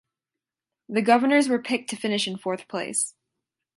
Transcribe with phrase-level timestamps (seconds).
[0.89, 3.13] The Governors were picked to finish in fourth place.